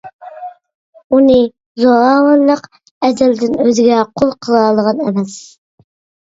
[1.17, 1.35] ئۇنى
[1.83, 2.63] زوراۋانلىق
[3.09, 5.37] ئەزەلدىن ئۆزىگە قۇل قىلالىغان ئەمەس!